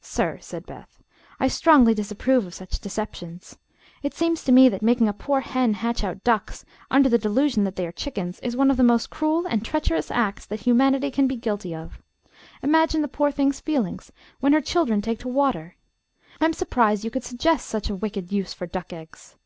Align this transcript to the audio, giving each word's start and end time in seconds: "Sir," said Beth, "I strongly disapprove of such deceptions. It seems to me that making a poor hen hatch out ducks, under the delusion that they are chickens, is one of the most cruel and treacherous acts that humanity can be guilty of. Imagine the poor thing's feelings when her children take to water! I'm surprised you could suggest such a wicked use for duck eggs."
"Sir," 0.00 0.38
said 0.40 0.64
Beth, 0.64 1.02
"I 1.38 1.46
strongly 1.46 1.92
disapprove 1.92 2.46
of 2.46 2.54
such 2.54 2.80
deceptions. 2.80 3.58
It 4.02 4.14
seems 4.14 4.42
to 4.44 4.50
me 4.50 4.70
that 4.70 4.80
making 4.80 5.08
a 5.08 5.12
poor 5.12 5.40
hen 5.40 5.74
hatch 5.74 6.02
out 6.02 6.24
ducks, 6.24 6.64
under 6.90 7.10
the 7.10 7.18
delusion 7.18 7.64
that 7.64 7.76
they 7.76 7.86
are 7.86 7.92
chickens, 7.92 8.40
is 8.40 8.56
one 8.56 8.70
of 8.70 8.78
the 8.78 8.82
most 8.82 9.10
cruel 9.10 9.44
and 9.46 9.62
treacherous 9.62 10.10
acts 10.10 10.46
that 10.46 10.60
humanity 10.60 11.10
can 11.10 11.26
be 11.26 11.36
guilty 11.36 11.74
of. 11.74 12.00
Imagine 12.62 13.02
the 13.02 13.08
poor 13.08 13.30
thing's 13.30 13.60
feelings 13.60 14.10
when 14.40 14.54
her 14.54 14.62
children 14.62 15.02
take 15.02 15.18
to 15.18 15.28
water! 15.28 15.76
I'm 16.40 16.54
surprised 16.54 17.04
you 17.04 17.10
could 17.10 17.22
suggest 17.24 17.66
such 17.66 17.90
a 17.90 17.94
wicked 17.94 18.32
use 18.32 18.54
for 18.54 18.66
duck 18.66 18.90
eggs." 18.94 19.36